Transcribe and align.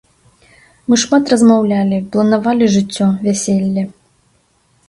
Мы 0.91 0.95
шмат 1.03 1.23
размаўлялі, 1.33 1.97
планавалі 2.15 2.65
жыццё, 2.77 3.11
вяселле. 3.27 3.83